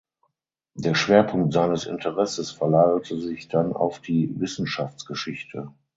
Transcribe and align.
Der 0.73 0.95
Schwerpunkt 0.95 1.53
seines 1.53 1.85
Interesses 1.85 2.49
verlagerte 2.49 3.19
sich 3.19 3.49
dann 3.49 3.71
auf 3.73 3.99
die 3.99 4.33
Wissenschaftsgeschichte. 4.39 5.71